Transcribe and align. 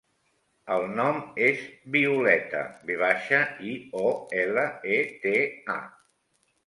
El 0.75 0.85
nom 0.99 1.19
és 1.47 1.59
Violeta: 1.95 2.61
ve 2.89 2.97
baixa, 3.03 3.43
i, 3.73 3.77
o, 4.05 4.09
ela, 4.45 4.65
e, 4.97 4.99
te, 5.27 5.35
a. 5.77 5.81